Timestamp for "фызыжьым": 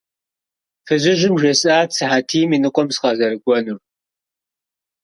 0.85-1.35